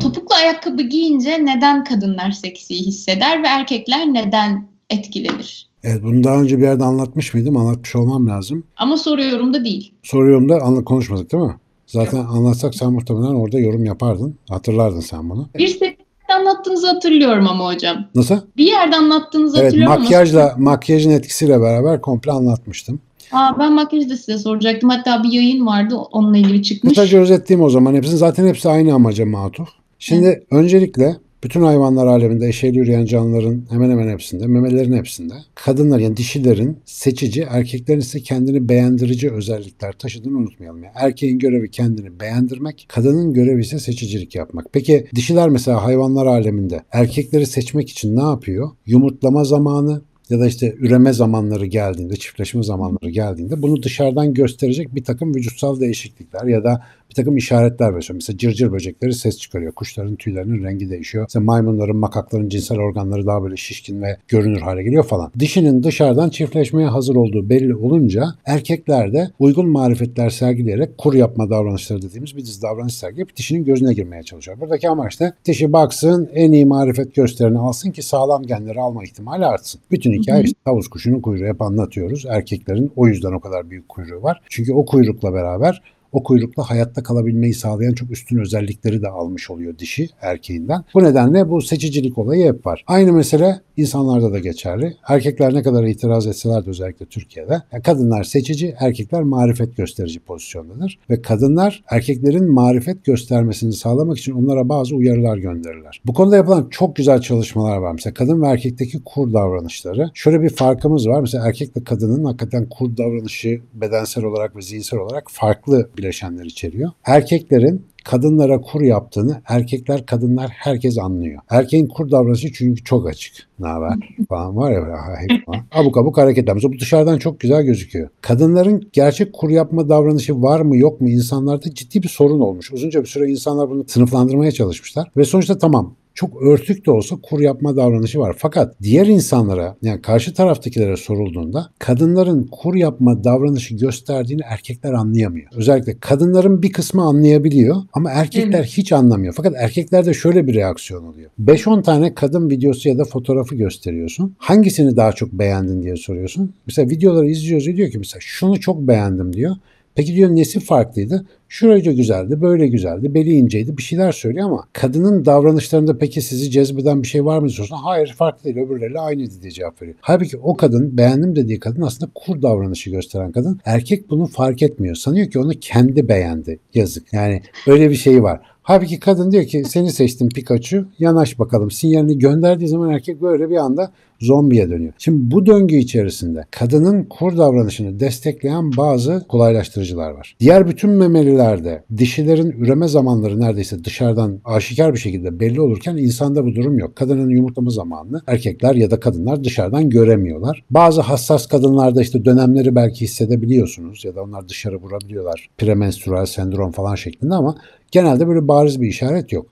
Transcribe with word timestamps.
Topuklu 0.00 0.34
ayakkabı 0.36 0.82
giyince 0.82 1.44
neden 1.44 1.84
kadınlar 1.84 2.30
seksi 2.30 2.74
hisseder 2.74 3.42
ve 3.42 3.46
erkekler 3.46 4.06
neden 4.06 4.68
etkilenir? 4.90 5.68
Evet 5.84 6.02
bunu 6.02 6.24
daha 6.24 6.40
önce 6.40 6.58
bir 6.58 6.62
yerde 6.62 6.84
anlatmış 6.84 7.34
mıydım? 7.34 7.56
Anlatmış 7.56 7.96
olmam 7.96 8.28
lazım. 8.28 8.64
Ama 8.76 8.96
soruyorum 8.96 9.54
da 9.54 9.64
değil. 9.64 9.94
Soruyorum 10.02 10.48
da 10.48 10.58
anla 10.62 10.84
konuşmadık 10.84 11.32
değil 11.32 11.42
mi? 11.44 11.56
Zaten 11.86 12.18
anlatsak 12.18 12.74
sen 12.74 12.92
muhtemelen 12.92 13.34
orada 13.34 13.58
yorum 13.58 13.84
yapardın. 13.84 14.38
Hatırlardın 14.48 15.00
sen 15.00 15.30
bunu. 15.30 15.48
Bir 15.58 15.68
seferde 15.68 15.96
anlattığınızı 16.40 16.86
hatırlıyorum 16.86 17.48
ama 17.48 17.66
hocam. 17.74 17.96
Nasıl? 18.14 18.36
Bir 18.56 18.64
yerde 18.64 18.96
anlattığınızı 18.96 19.56
Evet 19.56 19.66
hatırlıyorum 19.66 20.02
makyajla 20.02 20.54
makyajın 20.58 21.10
etkisiyle 21.10 21.60
beraber 21.60 22.00
komple 22.00 22.32
anlatmıştım. 22.32 23.00
Aa, 23.32 23.58
ben 23.58 23.72
makyajı 23.72 24.10
da 24.10 24.16
size 24.16 24.38
soracaktım. 24.38 24.90
Hatta 24.90 25.22
bir 25.22 25.32
yayın 25.32 25.66
vardı 25.66 25.96
onunla 25.96 26.36
ilgili 26.36 26.62
çıkmış. 26.62 26.94
Kısaca 26.94 27.18
özetleyeyim 27.18 27.66
o 27.66 27.70
zaman 27.70 27.94
hepsini. 27.94 28.16
Zaten 28.16 28.46
hepsi 28.46 28.68
aynı 28.68 28.94
amaca 28.94 29.26
matuf. 29.26 29.68
Şimdi 29.98 30.46
öncelikle 30.50 31.16
bütün 31.44 31.62
hayvanlar 31.62 32.06
aleminde 32.06 32.48
eşeğli 32.48 32.78
yürüyen 32.78 33.04
canlıların 33.04 33.64
hemen 33.70 33.90
hemen 33.90 34.08
hepsinde, 34.08 34.46
memelerin 34.46 34.92
hepsinde 34.92 35.34
kadınlar 35.54 35.98
yani 35.98 36.16
dişilerin 36.16 36.78
seçici, 36.84 37.46
erkeklerin 37.50 38.00
ise 38.00 38.20
kendini 38.20 38.68
beğendirici 38.68 39.30
özellikler 39.30 39.92
taşıdığını 39.92 40.38
unutmayalım. 40.38 40.84
Yani 40.84 40.92
erkeğin 40.94 41.38
görevi 41.38 41.70
kendini 41.70 42.20
beğendirmek, 42.20 42.86
kadının 42.88 43.32
görevi 43.32 43.60
ise 43.60 43.78
seçicilik 43.78 44.34
yapmak. 44.34 44.66
Peki 44.72 45.06
dişiler 45.14 45.48
mesela 45.48 45.84
hayvanlar 45.84 46.26
aleminde 46.26 46.82
erkekleri 46.92 47.46
seçmek 47.46 47.90
için 47.90 48.16
ne 48.16 48.22
yapıyor? 48.22 48.70
Yumurtlama 48.86 49.44
zamanı, 49.44 50.02
ya 50.32 50.40
da 50.40 50.46
işte 50.46 50.74
üreme 50.78 51.12
zamanları 51.12 51.66
geldiğinde, 51.66 52.16
çiftleşme 52.16 52.62
zamanları 52.62 53.10
geldiğinde 53.10 53.62
bunu 53.62 53.82
dışarıdan 53.82 54.34
gösterecek 54.34 54.94
bir 54.94 55.04
takım 55.04 55.34
vücutsal 55.34 55.80
değişiklikler 55.80 56.46
ya 56.46 56.64
da 56.64 56.82
bir 57.10 57.14
takım 57.14 57.36
işaretler 57.36 57.88
veriyor. 57.88 58.10
Mesela 58.14 58.38
cırcır 58.38 58.72
böcekleri 58.72 59.14
ses 59.14 59.38
çıkarıyor. 59.38 59.72
Kuşların 59.72 60.16
tüylerinin 60.16 60.64
rengi 60.64 60.90
değişiyor. 60.90 61.24
Mesela 61.28 61.44
maymunların, 61.44 61.96
makakların 61.96 62.48
cinsel 62.48 62.78
organları 62.78 63.26
daha 63.26 63.42
böyle 63.42 63.56
şişkin 63.56 64.02
ve 64.02 64.16
görünür 64.28 64.60
hale 64.60 64.82
geliyor 64.82 65.04
falan. 65.04 65.32
Dişinin 65.38 65.82
dışarıdan 65.82 66.30
çiftleşmeye 66.30 66.88
hazır 66.88 67.16
olduğu 67.16 67.48
belli 67.48 67.74
olunca 67.74 68.24
erkekler 68.44 69.12
de 69.12 69.30
uygun 69.38 69.68
marifetler 69.68 70.30
sergileyerek 70.30 70.98
kur 70.98 71.14
yapma 71.14 71.50
davranışları 71.50 72.02
dediğimiz 72.02 72.36
bir 72.36 72.42
dizi 72.42 72.62
davranış 72.62 72.94
sergileyip 72.94 73.36
dişinin 73.36 73.64
gözüne 73.64 73.94
girmeye 73.94 74.22
çalışıyor. 74.22 74.60
Buradaki 74.60 74.88
amaç 74.88 75.20
da 75.20 75.32
dişi 75.44 75.72
baksın, 75.72 76.30
en 76.34 76.52
iyi 76.52 76.66
marifet 76.66 77.14
gösterini 77.14 77.58
alsın 77.58 77.90
ki 77.90 78.02
sağlam 78.02 78.42
genleri 78.42 78.80
alma 78.80 79.04
ihtimali 79.04 79.46
artsın. 79.46 79.80
Bütün 79.90 80.12
hikaye 80.22 80.42
işte 80.44 80.58
tavus 80.64 80.88
kuşunun 80.88 81.20
kuyruğu 81.20 81.46
hep 81.46 81.62
anlatıyoruz. 81.62 82.26
Erkeklerin 82.28 82.92
o 82.96 83.06
yüzden 83.06 83.32
o 83.32 83.40
kadar 83.40 83.70
büyük 83.70 83.88
kuyruğu 83.88 84.22
var. 84.22 84.40
Çünkü 84.48 84.72
o 84.72 84.84
kuyrukla 84.84 85.34
beraber 85.34 85.82
o 86.12 86.22
kuyrukla 86.22 86.70
hayatta 86.70 87.02
kalabilmeyi 87.02 87.54
sağlayan 87.54 87.92
çok 87.92 88.10
üstün 88.10 88.38
özellikleri 88.38 89.02
de 89.02 89.08
almış 89.08 89.50
oluyor 89.50 89.78
dişi 89.78 90.08
erkeğinden. 90.20 90.84
Bu 90.94 91.04
nedenle 91.04 91.50
bu 91.50 91.62
seçicilik 91.62 92.18
olayı 92.18 92.52
hep 92.52 92.66
var. 92.66 92.84
Aynı 92.86 93.12
mesele 93.12 93.60
insanlarda 93.76 94.32
da 94.32 94.38
geçerli. 94.38 94.96
Erkekler 95.08 95.54
ne 95.54 95.62
kadar 95.62 95.84
itiraz 95.84 96.26
etseler 96.26 96.66
de 96.66 96.70
özellikle 96.70 97.06
Türkiye'de 97.06 97.62
kadınlar 97.84 98.24
seçici, 98.24 98.74
erkekler 98.78 99.22
marifet 99.22 99.76
gösterici 99.76 100.20
pozisyondadır. 100.20 100.98
Ve 101.10 101.22
kadınlar 101.22 101.84
erkeklerin 101.90 102.52
marifet 102.52 103.04
göstermesini 103.04 103.72
sağlamak 103.72 104.18
için 104.18 104.32
onlara 104.32 104.68
bazı 104.68 104.96
uyarılar 104.96 105.36
gönderirler. 105.36 106.02
Bu 106.06 106.12
konuda 106.12 106.36
yapılan 106.36 106.68
çok 106.70 106.96
güzel 106.96 107.20
çalışmalar 107.20 107.76
var. 107.76 107.92
Mesela 107.92 108.14
kadın 108.14 108.42
ve 108.42 108.46
erkekteki 108.46 109.04
kur 109.04 109.32
davranışları. 109.32 110.10
Şöyle 110.14 110.42
bir 110.42 110.50
farkımız 110.50 111.08
var. 111.08 111.20
Mesela 111.20 111.46
erkekle 111.46 111.84
kadının 111.84 112.24
hakikaten 112.24 112.68
kur 112.68 112.96
davranışı 112.96 113.60
bedensel 113.74 114.24
olarak 114.24 114.56
ve 114.56 114.62
zihinsel 114.62 115.00
olarak 115.00 115.24
farklı 115.30 115.90
bileşenler 116.02 116.44
içeriyor. 116.44 116.90
Erkeklerin 117.04 117.86
kadınlara 118.04 118.60
kur 118.60 118.80
yaptığını 118.80 119.42
erkekler 119.48 120.06
kadınlar 120.06 120.50
herkes 120.50 120.98
anlıyor. 120.98 121.40
Erkeğin 121.50 121.86
kur 121.86 122.10
davranışı 122.10 122.52
çünkü 122.52 122.84
çok 122.84 123.08
açık. 123.08 123.34
Ne 123.58 123.66
haber 123.66 123.92
falan 124.28 124.56
var 124.56 124.72
ya 124.72 124.82
böyle 124.82 124.96
hep 125.18 125.46
falan. 125.46 125.60
Abuk 125.72 125.98
abuk 125.98 126.18
hareketler. 126.18 126.54
Mesela 126.54 126.72
bu 126.72 126.78
dışarıdan 126.78 127.18
çok 127.18 127.40
güzel 127.40 127.62
gözüküyor. 127.62 128.08
Kadınların 128.20 128.88
gerçek 128.92 129.32
kur 129.32 129.50
yapma 129.50 129.88
davranışı 129.88 130.42
var 130.42 130.60
mı 130.60 130.76
yok 130.76 131.00
mu 131.00 131.08
insanlarda 131.08 131.74
ciddi 131.74 132.02
bir 132.02 132.08
sorun 132.08 132.40
olmuş. 132.40 132.72
Uzunca 132.72 133.00
bir 133.00 133.08
süre 133.08 133.30
insanlar 133.30 133.70
bunu 133.70 133.84
sınıflandırmaya 133.86 134.52
çalışmışlar. 134.52 135.08
Ve 135.16 135.24
sonuçta 135.24 135.58
tamam 135.58 135.96
çok 136.14 136.42
örtük 136.42 136.86
de 136.86 136.90
olsa 136.90 137.16
kur 137.22 137.40
yapma 137.40 137.76
davranışı 137.76 138.18
var. 138.18 138.36
Fakat 138.38 138.74
diğer 138.82 139.06
insanlara 139.06 139.76
yani 139.82 140.02
karşı 140.02 140.34
taraftakilere 140.34 140.96
sorulduğunda 140.96 141.66
kadınların 141.78 142.48
kur 142.52 142.74
yapma 142.74 143.24
davranışı 143.24 143.74
gösterdiğini 143.76 144.42
erkekler 144.44 144.92
anlayamıyor. 144.92 145.46
Özellikle 145.54 145.98
kadınların 145.98 146.62
bir 146.62 146.72
kısmı 146.72 147.02
anlayabiliyor 147.02 147.76
ama 147.92 148.10
erkekler 148.10 148.64
hiç 148.64 148.92
anlamıyor. 148.92 149.34
Fakat 149.36 149.54
erkeklerde 149.56 150.14
şöyle 150.14 150.46
bir 150.46 150.54
reaksiyon 150.54 151.04
oluyor. 151.04 151.30
5-10 151.44 151.82
tane 151.82 152.14
kadın 152.14 152.50
videosu 152.50 152.88
ya 152.88 152.98
da 152.98 153.04
fotoğrafı 153.04 153.54
gösteriyorsun. 153.54 154.34
Hangisini 154.38 154.96
daha 154.96 155.12
çok 155.12 155.32
beğendin 155.32 155.82
diye 155.82 155.96
soruyorsun. 155.96 156.54
Mesela 156.66 156.90
videoları 156.90 157.28
izliyoruz 157.28 157.66
diyor 157.66 157.90
ki 157.90 157.98
mesela 157.98 158.20
şunu 158.20 158.60
çok 158.60 158.78
beğendim 158.80 159.32
diyor. 159.32 159.56
Peki 159.94 160.14
diyor 160.14 160.30
nesi 160.30 160.60
farklıydı? 160.60 161.26
Şuracı 161.52 161.92
güzeldi, 161.92 162.40
böyle 162.40 162.66
güzeldi, 162.66 163.14
beli 163.14 163.32
inceydi 163.32 163.76
bir 163.76 163.82
şeyler 163.82 164.12
söylüyor 164.12 164.46
ama 164.46 164.64
kadının 164.72 165.24
davranışlarında 165.24 165.98
peki 165.98 166.22
sizi 166.22 166.50
cezbeden 166.50 167.02
bir 167.02 167.08
şey 167.08 167.24
var 167.24 167.38
mı 167.38 167.48
diyorsun? 167.48 167.76
Hayır 167.76 168.14
farklı 168.18 168.44
değil 168.44 168.66
öbürleriyle 168.66 169.00
aynıydı 169.00 169.42
diye 169.42 169.50
cevap 169.50 169.82
veriyor. 169.82 169.96
Halbuki 170.00 170.38
o 170.38 170.56
kadın 170.56 170.96
beğendim 170.96 171.36
dediği 171.36 171.60
kadın 171.60 171.82
aslında 171.82 172.10
kur 172.14 172.42
davranışı 172.42 172.90
gösteren 172.90 173.32
kadın. 173.32 173.60
Erkek 173.64 174.10
bunu 174.10 174.26
fark 174.26 174.62
etmiyor. 174.62 174.94
Sanıyor 174.94 175.30
ki 175.30 175.38
onu 175.38 175.52
kendi 175.60 176.08
beğendi. 176.08 176.58
Yazık. 176.74 177.12
Yani 177.12 177.42
öyle 177.66 177.90
bir 177.90 177.94
şey 177.94 178.22
var. 178.22 178.40
Halbuki 178.62 179.00
kadın 179.00 179.32
diyor 179.32 179.44
ki 179.44 179.64
seni 179.64 179.90
seçtim 179.92 180.28
Pikachu 180.28 180.86
yanaş 180.98 181.38
bakalım 181.38 181.70
sinyalini 181.70 182.18
gönderdiği 182.18 182.68
zaman 182.68 182.90
erkek 182.90 183.22
böyle 183.22 183.50
bir 183.50 183.56
anda 183.56 183.92
zombiye 184.22 184.70
dönüyor. 184.70 184.92
Şimdi 184.98 185.30
bu 185.30 185.46
döngü 185.46 185.76
içerisinde 185.76 186.44
kadının 186.50 187.04
kur 187.04 187.38
davranışını 187.38 188.00
destekleyen 188.00 188.76
bazı 188.76 189.24
kolaylaştırıcılar 189.28 190.10
var. 190.10 190.36
Diğer 190.40 190.68
bütün 190.68 190.90
memelilerde 190.90 191.84
dişilerin 191.96 192.50
üreme 192.50 192.88
zamanları 192.88 193.40
neredeyse 193.40 193.84
dışarıdan 193.84 194.40
aşikar 194.44 194.94
bir 194.94 194.98
şekilde 194.98 195.40
belli 195.40 195.60
olurken 195.60 195.96
insanda 195.96 196.44
bu 196.44 196.54
durum 196.54 196.78
yok. 196.78 196.96
Kadının 196.96 197.30
yumurtlama 197.30 197.70
zamanını 197.70 198.20
erkekler 198.26 198.74
ya 198.74 198.90
da 198.90 199.00
kadınlar 199.00 199.44
dışarıdan 199.44 199.90
göremiyorlar. 199.90 200.64
Bazı 200.70 201.00
hassas 201.00 201.46
kadınlarda 201.46 202.02
işte 202.02 202.24
dönemleri 202.24 202.74
belki 202.74 203.00
hissedebiliyorsunuz 203.00 204.04
ya 204.04 204.14
da 204.14 204.22
onlar 204.22 204.48
dışarı 204.48 204.76
vurabiliyorlar. 204.76 205.48
Premenstrüel 205.58 206.26
sendrom 206.26 206.72
falan 206.72 206.94
şeklinde 206.94 207.34
ama 207.34 207.56
genelde 207.90 208.28
böyle 208.28 208.48
bariz 208.48 208.80
bir 208.80 208.88
işaret 208.88 209.32
yok. 209.32 209.51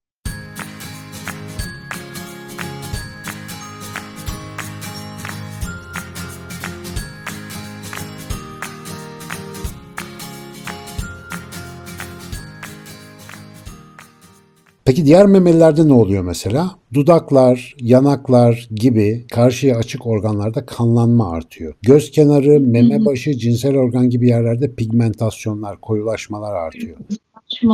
Peki 14.90 15.06
diğer 15.06 15.26
memelilerde 15.26 15.88
ne 15.88 15.92
oluyor 15.92 16.22
mesela? 16.22 16.70
Dudaklar, 16.94 17.76
yanaklar 17.80 18.68
gibi 18.74 19.24
karşıya 19.32 19.76
açık 19.76 20.06
organlarda 20.06 20.66
kanlanma 20.66 21.30
artıyor. 21.30 21.74
Göz 21.82 22.10
kenarı, 22.10 22.60
meme 22.60 23.04
başı, 23.04 23.38
cinsel 23.38 23.76
organ 23.76 24.10
gibi 24.10 24.28
yerlerde 24.28 24.74
pigmentasyonlar, 24.74 25.80
koyulaşmalar 25.80 26.54
artıyor. 26.54 26.96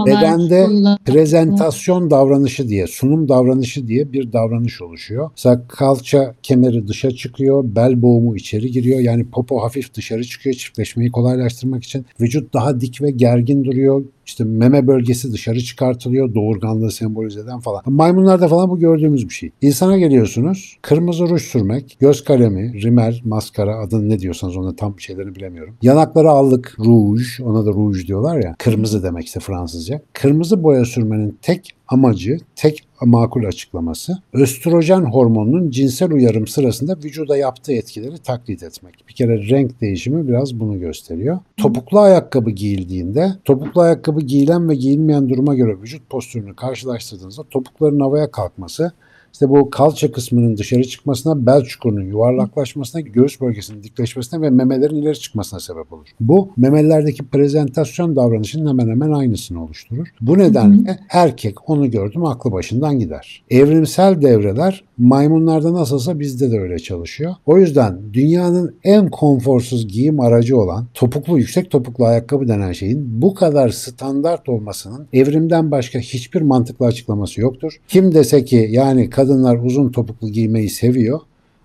Bedende 0.07 0.67
prezentasyon 1.05 2.11
davranışı 2.11 2.69
diye, 2.69 2.87
sunum 2.87 3.29
davranışı 3.29 3.89
diye 3.89 4.13
bir 4.13 4.33
davranış 4.33 4.83
oluşuyor. 4.83 5.31
Mesela 5.37 5.63
kalça 5.69 6.35
kemeri 6.43 6.89
dışa 6.89 7.11
çıkıyor, 7.11 7.65
bel 7.65 8.03
boğumu 8.03 8.37
içeri 8.37 8.71
giriyor. 8.71 9.01
Yani 9.01 9.31
popo 9.31 9.63
hafif 9.63 9.95
dışarı 9.95 10.25
çıkıyor 10.25 10.55
çiftleşmeyi 10.55 11.11
kolaylaştırmak 11.11 11.85
için. 11.85 12.07
Vücut 12.21 12.55
daha 12.55 12.81
dik 12.81 13.03
ve 13.03 13.11
gergin 13.11 13.65
duruyor. 13.65 14.05
İşte 14.27 14.45
meme 14.45 14.87
bölgesi 14.87 15.33
dışarı 15.33 15.61
çıkartılıyor 15.61 16.35
doğurganlığı 16.35 16.91
sembolize 16.91 17.41
eden 17.41 17.61
falan. 17.61 17.83
Maymunlarda 17.87 18.49
falan 18.49 18.71
bu 18.71 18.79
gördüğümüz 18.79 19.29
bir 19.29 19.35
şey. 19.35 19.51
İnsana 19.63 19.99
geliyorsunuz 19.99 20.77
kırmızı 20.83 21.29
ruj 21.29 21.43
sürmek, 21.43 21.97
göz 22.01 22.25
kalemi, 22.25 22.83
rimel, 22.83 23.21
maskara 23.25 23.79
adını 23.79 24.09
ne 24.09 24.19
diyorsanız 24.19 24.57
ona 24.57 24.77
tam 24.77 25.01
şeylerini 25.01 25.35
bilemiyorum. 25.35 25.75
Yanaklara 25.83 26.31
allık, 26.31 26.77
ruj 26.79 27.41
ona 27.41 27.67
da 27.67 27.71
ruj 27.71 28.07
diyorlar 28.07 28.43
ya. 28.45 28.55
Kırmızı 28.59 29.03
demek 29.03 29.27
işte 29.27 29.41
Fransızca. 29.41 30.03
Kırmızı 30.13 30.63
boya 30.63 30.85
sürmenin 30.85 31.39
tek 31.43 31.77
amacı, 31.89 32.39
tek 32.57 32.87
makul 33.01 33.45
açıklaması 33.45 34.19
östrojen 34.33 35.01
hormonunun 35.01 35.71
cinsel 35.71 36.13
uyarım 36.13 36.47
sırasında 36.47 36.97
vücuda 37.05 37.37
yaptığı 37.37 37.73
etkileri 37.73 38.19
taklit 38.19 38.63
etmek. 38.63 39.09
Bir 39.09 39.15
kere 39.15 39.49
renk 39.49 39.81
değişimi 39.81 40.29
biraz 40.29 40.61
bunu 40.61 40.81
gösteriyor. 40.81 41.39
Topuklu 41.57 42.01
ayakkabı 42.01 42.51
giyildiğinde 42.51 43.33
topuklu 43.45 43.81
ayakkabı 43.81 44.21
giyilen 44.21 44.69
ve 44.69 44.75
giyilmeyen 44.75 45.29
duruma 45.29 45.55
göre 45.55 45.81
vücut 45.83 46.11
postürünü 46.11 46.57
karşılaştırdığınızda 46.57 47.43
topukların 47.51 48.01
havaya 48.01 48.31
kalkması 48.31 48.93
işte 49.37 49.49
bu 49.49 49.71
kalça 49.71 50.13
kısmının 50.13 50.57
dışarı 50.57 50.85
çıkmasına, 50.85 51.47
bel 51.47 51.65
çukurunun 51.65 52.05
yuvarlaklaşmasına, 52.05 53.01
göğüs 53.01 53.41
bölgesinin 53.41 53.83
dikleşmesine 53.83 54.41
ve 54.41 54.51
memelerin 54.51 54.97
ileri 54.97 55.21
çıkmasına 55.21 55.61
sebep 55.61 55.93
olur. 55.93 56.09
Bu 56.21 56.51
memelerdeki 56.57 57.27
prezentasyon 57.27 58.17
davranışının 58.17 58.69
hemen 58.69 58.89
hemen 58.89 59.11
aynısını 59.11 59.65
oluşturur. 59.65 60.09
Bu 60.21 60.39
nedenle 60.39 60.99
erkek 61.11 61.71
onu 61.71 61.91
gördüm 61.91 62.25
aklı 62.25 62.53
başından 62.53 62.99
gider. 62.99 63.43
Evrimsel 63.51 64.23
devreler 64.23 64.85
maymunlarda 64.99 65.73
nasılsa 65.73 66.19
bizde 66.21 66.51
de 66.51 66.61
öyle 66.61 66.79
çalışıyor. 66.79 67.35
O 67.47 67.59
yüzden 67.59 67.99
dünyanın 68.13 68.75
en 68.85 69.11
konforsuz 69.11 69.89
giyim 69.89 70.21
aracı 70.21 70.59
olan 70.59 70.87
topuklu 70.95 71.39
yüksek 71.39 71.71
topuklu 71.71 72.05
ayakkabı 72.05 72.49
denen 72.49 72.73
şeyin 72.73 73.23
bu 73.23 73.35
kadar 73.35 73.69
standart 73.69 74.49
olmasının 74.49 75.09
evrimden 75.13 75.71
başka 75.71 75.99
hiçbir 75.99 76.41
mantıklı 76.41 76.87
açıklaması 76.87 77.41
yoktur. 77.41 77.81
Kim 77.89 78.15
dese 78.15 78.45
ki 78.45 78.69
yani 78.71 79.11
kadınlar 79.27 79.59
uzun 79.65 79.89
topuklu 79.89 80.29
giymeyi 80.29 80.71
seviyor 80.71 81.21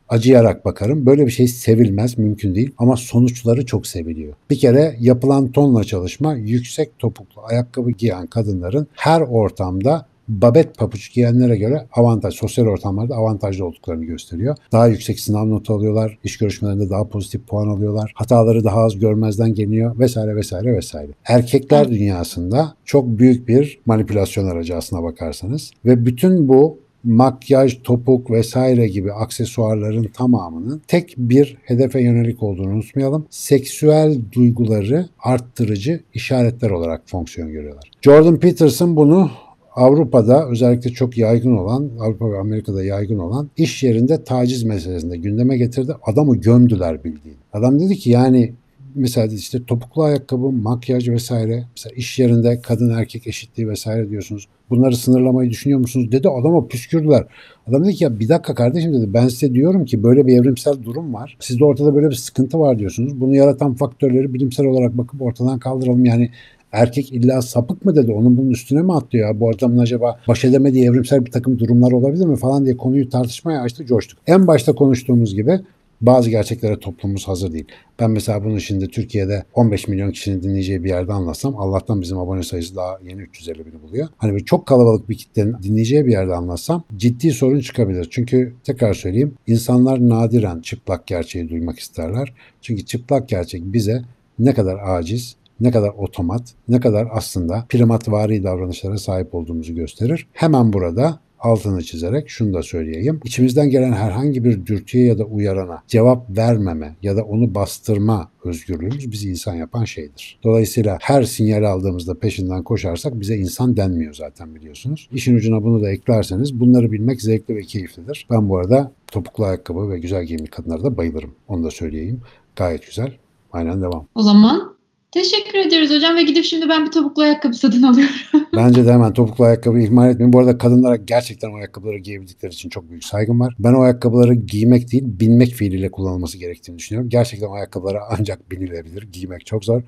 acıyarak 0.09 0.65
bakarım. 0.65 1.05
Böyle 1.05 1.25
bir 1.25 1.31
şey 1.31 1.47
sevilmez, 1.47 2.17
mümkün 2.17 2.55
değil 2.55 2.71
ama 2.77 2.97
sonuçları 2.97 3.65
çok 3.65 3.87
seviliyor. 3.87 4.33
Bir 4.49 4.59
kere 4.59 4.95
yapılan 4.99 5.51
tonla 5.51 5.83
çalışma 5.83 6.33
yüksek 6.33 6.99
topuklu 6.99 7.41
ayakkabı 7.45 7.91
giyen 7.91 8.27
kadınların 8.27 8.87
her 8.95 9.21
ortamda 9.21 10.05
babet 10.27 10.77
papuç 10.77 11.13
giyenlere 11.13 11.57
göre 11.57 11.87
avantaj, 11.93 12.35
sosyal 12.35 12.65
ortamlarda 12.65 13.15
avantajlı 13.15 13.65
olduklarını 13.65 14.05
gösteriyor. 14.05 14.55
Daha 14.71 14.87
yüksek 14.87 15.19
sınav 15.19 15.49
notu 15.49 15.73
alıyorlar, 15.73 16.17
iş 16.23 16.37
görüşmelerinde 16.37 16.89
daha 16.89 17.07
pozitif 17.07 17.47
puan 17.47 17.67
alıyorlar, 17.67 18.11
hataları 18.15 18.63
daha 18.63 18.79
az 18.79 18.99
görmezden 18.99 19.53
geliyor 19.53 19.99
vesaire 19.99 20.35
vesaire 20.35 20.77
vesaire. 20.77 21.11
Erkekler 21.25 21.89
dünyasında 21.89 22.75
çok 22.85 23.07
büyük 23.07 23.47
bir 23.47 23.79
manipülasyon 23.85 24.47
aracı 24.47 24.75
aslına 24.75 25.03
bakarsanız 25.03 25.71
ve 25.85 26.05
bütün 26.05 26.47
bu 26.47 26.79
makyaj, 27.03 27.83
topuk 27.83 28.31
vesaire 28.31 28.87
gibi 28.87 29.13
aksesuarların 29.13 30.03
tamamının 30.03 30.81
tek 30.87 31.15
bir 31.17 31.57
hedefe 31.63 32.01
yönelik 32.01 32.43
olduğunu 32.43 32.73
unutmayalım. 32.73 33.25
Seksüel 33.29 34.17
duyguları 34.31 35.09
arttırıcı 35.19 36.03
işaretler 36.13 36.69
olarak 36.69 37.01
fonksiyon 37.05 37.51
görüyorlar. 37.51 37.91
Jordan 38.01 38.39
Peterson 38.39 38.95
bunu 38.95 39.31
Avrupa'da 39.75 40.49
özellikle 40.49 40.89
çok 40.89 41.17
yaygın 41.17 41.57
olan, 41.57 41.89
Avrupa 41.99 42.31
ve 42.31 42.37
Amerika'da 42.37 42.83
yaygın 42.83 43.17
olan 43.17 43.49
iş 43.57 43.83
yerinde 43.83 44.23
taciz 44.23 44.63
meselesinde 44.63 45.17
gündeme 45.17 45.57
getirdi. 45.57 45.93
Adamı 46.03 46.37
gömdüler 46.37 47.03
bildiğin. 47.03 47.37
Adam 47.53 47.79
dedi 47.79 47.95
ki 47.95 48.09
yani 48.09 48.53
mesela 48.95 49.27
işte 49.33 49.65
topuklu 49.65 50.03
ayakkabı, 50.03 50.51
makyaj 50.51 51.09
vesaire. 51.09 51.63
Mesela 51.77 51.95
iş 51.95 52.19
yerinde 52.19 52.61
kadın 52.61 52.89
erkek 52.89 53.27
eşitliği 53.27 53.69
vesaire 53.69 54.09
diyorsunuz. 54.09 54.47
Bunları 54.69 54.95
sınırlamayı 54.95 55.49
düşünüyor 55.49 55.79
musunuz? 55.79 56.11
Dedi 56.11 56.29
adama 56.29 56.67
püskürdüler. 56.67 57.23
Adam 57.67 57.85
dedi 57.85 57.93
ki 57.93 58.03
ya 58.03 58.19
bir 58.19 58.29
dakika 58.29 58.55
kardeşim 58.55 58.93
dedi 58.93 59.13
ben 59.13 59.27
size 59.27 59.53
diyorum 59.53 59.85
ki 59.85 60.03
böyle 60.03 60.27
bir 60.27 60.37
evrimsel 60.37 60.83
durum 60.83 61.13
var. 61.13 61.37
Sizde 61.39 61.65
ortada 61.65 61.95
böyle 61.95 62.09
bir 62.09 62.15
sıkıntı 62.15 62.59
var 62.59 62.79
diyorsunuz. 62.79 63.21
Bunu 63.21 63.35
yaratan 63.35 63.73
faktörleri 63.73 64.33
bilimsel 64.33 64.65
olarak 64.65 64.97
bakıp 64.97 65.21
ortadan 65.21 65.59
kaldıralım. 65.59 66.05
Yani 66.05 66.29
erkek 66.71 67.13
illa 67.13 67.41
sapık 67.41 67.85
mı 67.85 67.95
dedi 67.95 68.11
onun 68.11 68.37
bunun 68.37 68.49
üstüne 68.49 68.81
mi 68.81 68.93
atlıyor 68.93 69.27
ya 69.27 69.39
bu 69.39 69.49
adamın 69.49 69.77
acaba 69.77 70.19
baş 70.27 70.45
edemediği 70.45 70.85
evrimsel 70.85 71.25
bir 71.25 71.31
takım 71.31 71.59
durumlar 71.59 71.91
olabilir 71.91 72.25
mi 72.25 72.35
falan 72.35 72.65
diye 72.65 72.77
konuyu 72.77 73.09
tartışmaya 73.09 73.61
açtı 73.61 73.85
coştuk. 73.85 74.19
En 74.27 74.47
başta 74.47 74.73
konuştuğumuz 74.73 75.35
gibi 75.35 75.59
bazı 76.01 76.29
gerçeklere 76.29 76.79
toplumumuz 76.79 77.27
hazır 77.27 77.53
değil. 77.53 77.65
Ben 77.99 78.11
mesela 78.11 78.43
bunu 78.43 78.61
şimdi 78.61 78.87
Türkiye'de 78.87 79.43
15 79.53 79.87
milyon 79.87 80.11
kişinin 80.11 80.43
dinleyeceği 80.43 80.83
bir 80.83 80.89
yerde 80.89 81.13
anlatsam 81.13 81.57
Allah'tan 81.57 82.01
bizim 82.01 82.17
abone 82.17 82.43
sayısı 82.43 82.75
daha 82.75 82.97
yeni 83.09 83.21
350 83.21 83.65
bini 83.65 83.81
buluyor. 83.81 84.07
Hani 84.17 84.35
bir 84.35 84.45
çok 84.45 84.65
kalabalık 84.65 85.09
bir 85.09 85.15
kitlenin 85.15 85.55
dinleyeceği 85.63 86.05
bir 86.05 86.11
yerde 86.11 86.35
anlatsam 86.35 86.83
ciddi 86.97 87.31
sorun 87.31 87.59
çıkabilir. 87.59 88.07
Çünkü 88.11 88.53
tekrar 88.63 88.93
söyleyeyim 88.93 89.33
insanlar 89.47 90.09
nadiren 90.09 90.59
çıplak 90.59 91.07
gerçeği 91.07 91.49
duymak 91.49 91.79
isterler. 91.79 92.33
Çünkü 92.61 92.85
çıplak 92.85 93.29
gerçek 93.29 93.63
bize 93.63 94.01
ne 94.39 94.53
kadar 94.53 94.77
aciz, 94.83 95.35
ne 95.59 95.71
kadar 95.71 95.89
otomat, 95.89 96.43
ne 96.67 96.79
kadar 96.79 97.07
aslında 97.11 97.65
primatvari 97.69 98.43
davranışlara 98.43 98.97
sahip 98.97 99.35
olduğumuzu 99.35 99.75
gösterir. 99.75 100.27
Hemen 100.33 100.73
burada 100.73 101.19
altını 101.41 101.83
çizerek 101.83 102.29
şunu 102.29 102.53
da 102.53 102.63
söyleyeyim. 102.63 103.19
İçimizden 103.23 103.69
gelen 103.69 103.91
herhangi 103.91 104.43
bir 104.43 104.65
dürtüye 104.65 105.05
ya 105.05 105.17
da 105.17 105.23
uyarana 105.23 105.83
cevap 105.87 106.37
vermeme 106.37 106.95
ya 107.01 107.17
da 107.17 107.23
onu 107.23 107.55
bastırma 107.55 108.29
özgürlüğümüz 108.43 109.11
bizi 109.11 109.29
insan 109.29 109.55
yapan 109.55 109.85
şeydir. 109.85 110.39
Dolayısıyla 110.43 110.97
her 111.01 111.23
sinyal 111.23 111.63
aldığımızda 111.63 112.19
peşinden 112.19 112.63
koşarsak 112.63 113.19
bize 113.19 113.37
insan 113.37 113.77
denmiyor 113.77 114.13
zaten 114.13 114.55
biliyorsunuz. 114.55 115.09
İşin 115.13 115.35
ucuna 115.35 115.63
bunu 115.63 115.81
da 115.81 115.91
eklerseniz 115.91 116.59
bunları 116.59 116.91
bilmek 116.91 117.21
zevkli 117.21 117.55
ve 117.55 117.61
keyiflidir. 117.61 118.27
Ben 118.31 118.49
bu 118.49 118.57
arada 118.57 118.91
topuklu 119.07 119.45
ayakkabı 119.45 119.89
ve 119.89 119.99
güzel 119.99 120.23
giyimli 120.23 120.47
kadınlara 120.47 120.83
da 120.83 120.97
bayılırım. 120.97 121.31
Onu 121.47 121.63
da 121.63 121.71
söyleyeyim. 121.71 122.21
Gayet 122.55 122.85
güzel. 122.85 123.13
Aynen 123.51 123.81
devam. 123.81 124.07
O 124.15 124.21
zaman 124.21 124.75
Teşekkür 125.11 125.59
ederiz 125.59 125.91
hocam 125.91 126.15
ve 126.15 126.23
gidip 126.23 126.45
şimdi 126.45 126.69
ben 126.69 126.85
bir 126.85 126.91
topuklu 126.91 127.23
ayakkabı 127.23 127.53
satın 127.53 127.83
alıyorum. 127.83 128.15
Bence 128.55 128.85
de 128.85 128.93
hemen 128.93 129.13
topuklu 129.13 129.45
ayakkabı 129.45 129.79
ihmal 129.79 130.09
etmeyin. 130.09 130.33
Bu 130.33 130.39
arada 130.39 130.57
kadınlara 130.57 130.95
gerçekten 130.95 131.51
o 131.51 131.55
ayakkabıları 131.55 131.97
giyebildikleri 131.97 132.51
için 132.51 132.69
çok 132.69 132.89
büyük 132.89 133.03
saygım 133.03 133.39
var. 133.39 133.55
Ben 133.59 133.73
o 133.73 133.81
ayakkabıları 133.81 134.33
giymek 134.33 134.91
değil 134.91 135.03
binmek 135.05 135.53
fiiliyle 135.53 135.91
kullanılması 135.91 136.37
gerektiğini 136.37 136.77
düşünüyorum. 136.77 137.09
Gerçekten 137.09 137.47
o 137.47 137.53
ayakkabılara 137.53 137.99
ancak 138.19 138.51
binilebilir. 138.51 139.07
Giymek 139.13 139.45
çok 139.45 139.65
zor. 139.65 139.81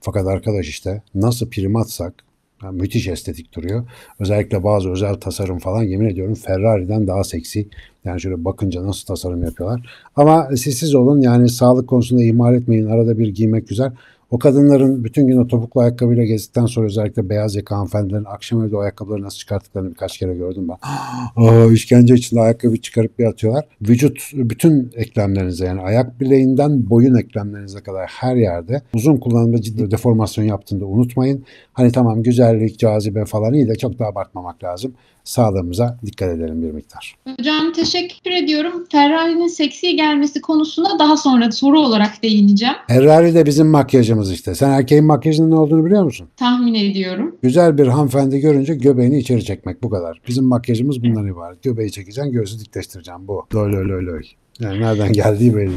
Fakat 0.00 0.26
arkadaş 0.26 0.68
işte 0.68 1.02
nasıl 1.14 1.50
primatsak 1.50 2.14
yani 2.62 2.80
müthiş 2.80 3.08
estetik 3.08 3.54
duruyor. 3.54 3.86
Özellikle 4.20 4.64
bazı 4.64 4.90
özel 4.90 5.14
tasarım 5.14 5.58
falan 5.58 5.82
yemin 5.82 6.08
ediyorum 6.08 6.34
Ferrari'den 6.34 7.06
daha 7.06 7.24
seksi. 7.24 7.68
Yani 8.04 8.20
şöyle 8.20 8.44
bakınca 8.44 8.86
nasıl 8.86 9.06
tasarım 9.06 9.42
yapıyorlar. 9.42 9.90
Ama 10.16 10.48
siz 10.56 10.94
olun 10.94 11.20
yani 11.20 11.48
sağlık 11.48 11.88
konusunda 11.88 12.22
ihmal 12.22 12.54
etmeyin. 12.54 12.86
Arada 12.86 13.18
bir 13.18 13.28
giymek 13.28 13.68
güzel. 13.68 13.92
O 14.30 14.38
kadınların 14.38 15.04
bütün 15.04 15.26
gün 15.26 15.38
o 15.38 15.46
topuklu 15.46 15.80
ayakkabıyla 15.80 16.24
gezdikten 16.24 16.66
sonra 16.66 16.86
özellikle 16.86 17.28
beyaz 17.28 17.54
yaka 17.54 17.76
hanımefendilerin 17.76 18.24
akşam 18.24 18.64
evde 18.64 18.76
o 18.76 18.80
ayakkabıları 18.80 19.22
nasıl 19.22 19.38
çıkarttıklarını 19.38 19.90
birkaç 19.90 20.18
kere 20.18 20.34
gördüm 20.34 20.68
ben. 20.68 20.76
Aa, 21.36 21.72
işkence 21.72 22.14
içinde 22.14 22.40
ayakkabı 22.40 22.76
çıkarıp 22.76 23.18
bir 23.18 23.24
atıyorlar. 23.24 23.64
Vücut 23.82 24.30
bütün 24.34 24.90
eklemlerinize 24.94 25.64
yani 25.66 25.80
ayak 25.80 26.20
bileğinden 26.20 26.90
boyun 26.90 27.14
eklemlerinize 27.14 27.80
kadar 27.80 28.06
her 28.06 28.36
yerde 28.36 28.82
uzun 28.94 29.16
kullanımda 29.16 29.62
ciddi 29.62 29.90
deformasyon 29.90 30.44
yaptığında 30.44 30.84
unutmayın. 30.84 31.44
Hani 31.72 31.92
tamam 31.92 32.22
güzellik, 32.22 32.78
cazibe 32.78 33.24
falan 33.24 33.54
iyi 33.54 33.68
de 33.68 33.74
çok 33.74 33.98
da 33.98 34.06
abartmamak 34.06 34.64
lazım 34.64 34.94
sağlığımıza 35.28 35.98
dikkat 36.06 36.28
edelim 36.28 36.62
bir 36.62 36.70
miktar. 36.70 37.14
Hocam 37.38 37.72
teşekkür 37.72 38.30
ediyorum. 38.30 38.84
Ferrari'nin 38.92 39.46
seksi 39.46 39.96
gelmesi 39.96 40.40
konusuna 40.40 40.98
daha 40.98 41.16
sonra 41.16 41.52
soru 41.52 41.80
olarak 41.80 42.22
değineceğim. 42.22 42.74
Ferrari 42.88 43.34
de 43.34 43.46
bizim 43.46 43.66
makyajımız 43.66 44.17
işte. 44.32 44.54
Sen 44.54 44.70
erkeğin 44.70 45.04
makyajının 45.04 45.50
ne 45.50 45.54
olduğunu 45.54 45.84
biliyor 45.84 46.04
musun? 46.04 46.28
Tahmin 46.36 46.74
ediyorum. 46.74 47.36
Güzel 47.42 47.78
bir 47.78 47.86
hanımefendi 47.86 48.40
görünce 48.40 48.74
göbeğini 48.74 49.18
içeri 49.18 49.44
çekmek 49.44 49.82
bu 49.82 49.90
kadar. 49.90 50.20
Bizim 50.28 50.44
makyajımız 50.44 51.02
bundan 51.02 51.26
ibaret. 51.26 51.62
Göbeği 51.62 51.92
çekeceksin, 51.92 52.32
göğsü 52.32 52.60
dikleştireceksin 52.60 53.28
bu. 53.28 53.46
Öyle 53.54 53.76
öyle 53.76 53.92
öyle. 53.92 54.26
Yani 54.60 54.80
nereden 54.80 55.12
geldiği 55.12 55.56
belli. 55.56 55.72